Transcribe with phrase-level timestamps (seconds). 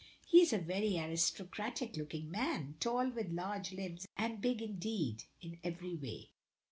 [0.25, 5.59] He is a very aristocratic looking man, tall, with large limbs, and big indeed, in
[5.63, 6.31] every way.